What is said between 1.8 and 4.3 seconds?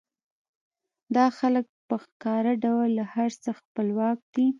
په ښکاره ډول له هر څه خپلواک